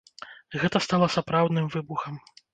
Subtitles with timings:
[0.63, 2.21] Гэта стала сапраўдным выбухам.